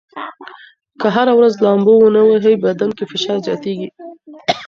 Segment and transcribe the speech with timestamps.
[0.99, 3.89] که هره ورځ لامبو ونه ووهئ، بدن کې فشار زیاتېږي.